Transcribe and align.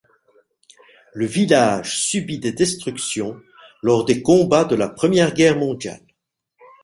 Le 1.13 1.27
village 1.27 1.95
subit 2.07 2.39
des 2.39 2.53
destructions 2.53 3.39
lors 3.83 4.03
des 4.03 4.23
combats 4.23 4.65
de 4.65 4.75
la 4.75 4.89
Première 4.89 5.31
Guerre 5.35 5.59
mondiale. 5.59 6.01